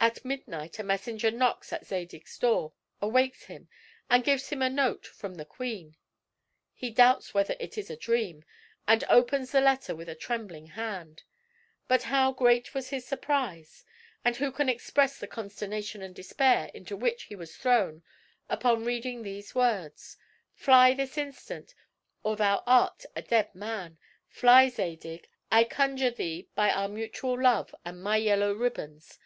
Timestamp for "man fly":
23.52-24.68